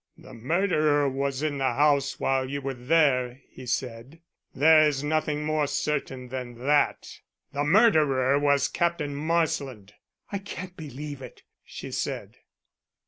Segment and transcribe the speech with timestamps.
[0.17, 4.19] "The murderer was in the house while you were there," he said.
[4.51, 7.19] "There is nothing more certain than that.
[7.53, 9.93] The murderer was Captain Marsland."
[10.31, 12.37] "I can't believe it," she said.